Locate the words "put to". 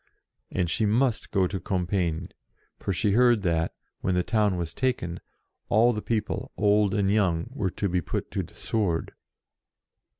8.01-8.41